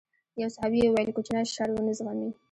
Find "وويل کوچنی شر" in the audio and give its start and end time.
0.87-1.69